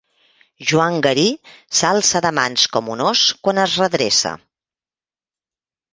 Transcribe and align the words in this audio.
Joan 0.69 0.95
Garí 1.07 1.25
s’alça 1.81 2.23
de 2.27 2.33
mans 2.39 2.65
com 2.77 2.91
un 2.97 3.07
ós 3.11 3.21
quan 3.49 3.63
es 3.67 3.79
redreça. 3.85 4.37